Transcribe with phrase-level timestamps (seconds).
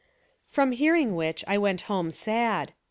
[0.47, 2.73] From hearing which, I went home sad.